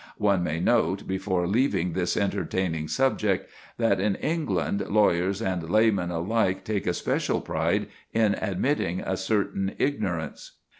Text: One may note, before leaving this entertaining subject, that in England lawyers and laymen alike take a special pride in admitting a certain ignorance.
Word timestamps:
One 0.17 0.41
may 0.43 0.59
note, 0.59 1.05
before 1.07 1.45
leaving 1.45 1.93
this 1.93 2.17
entertaining 2.17 2.87
subject, 2.87 3.47
that 3.77 3.99
in 3.99 4.15
England 4.15 4.81
lawyers 4.89 5.43
and 5.43 5.69
laymen 5.69 6.09
alike 6.09 6.63
take 6.63 6.87
a 6.87 6.93
special 6.95 7.39
pride 7.39 7.85
in 8.11 8.33
admitting 8.33 9.01
a 9.01 9.15
certain 9.15 9.75
ignorance. 9.77 10.53